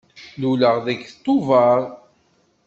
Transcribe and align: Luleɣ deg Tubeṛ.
Luleɣ 0.41 0.75
deg 0.85 0.99
Tubeṛ. 1.23 1.79